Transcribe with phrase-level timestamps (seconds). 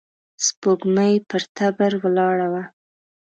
[0.45, 2.63] سپوږمۍ پر تبر ولاړه وه.